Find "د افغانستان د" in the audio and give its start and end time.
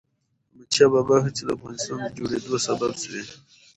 1.45-2.07